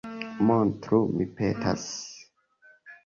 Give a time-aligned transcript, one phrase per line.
[0.47, 1.87] Montru, mi petas.